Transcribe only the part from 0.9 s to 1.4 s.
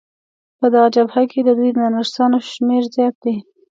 جبهه کې